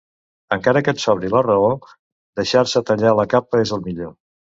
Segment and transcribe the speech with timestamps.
[0.55, 1.67] Encara que et sobri la raó,
[2.39, 4.11] deixar-se tallar la capa és el millor.